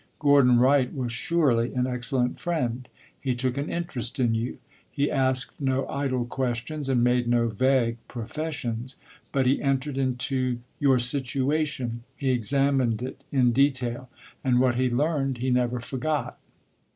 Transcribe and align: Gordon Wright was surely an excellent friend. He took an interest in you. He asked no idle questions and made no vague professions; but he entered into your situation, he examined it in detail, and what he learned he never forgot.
Gordon 0.17 0.57
Wright 0.57 0.91
was 0.95 1.11
surely 1.11 1.75
an 1.75 1.85
excellent 1.85 2.39
friend. 2.39 2.87
He 3.21 3.35
took 3.35 3.55
an 3.55 3.69
interest 3.69 4.19
in 4.19 4.33
you. 4.33 4.57
He 4.91 5.11
asked 5.11 5.61
no 5.61 5.87
idle 5.89 6.25
questions 6.25 6.89
and 6.89 7.03
made 7.03 7.27
no 7.27 7.49
vague 7.49 7.97
professions; 8.07 8.95
but 9.31 9.45
he 9.45 9.61
entered 9.61 9.99
into 9.99 10.57
your 10.79 10.97
situation, 10.97 12.03
he 12.17 12.31
examined 12.31 13.03
it 13.03 13.23
in 13.31 13.51
detail, 13.51 14.09
and 14.43 14.59
what 14.59 14.73
he 14.73 14.89
learned 14.89 15.37
he 15.37 15.51
never 15.51 15.79
forgot. 15.79 16.39